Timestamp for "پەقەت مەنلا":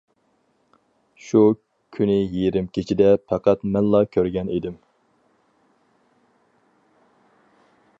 3.33-4.03